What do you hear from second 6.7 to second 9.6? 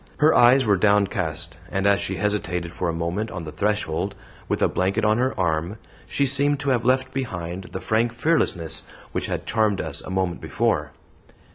have left behind her the frank fearlessness which had